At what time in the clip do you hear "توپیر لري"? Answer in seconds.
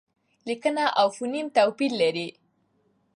1.55-2.27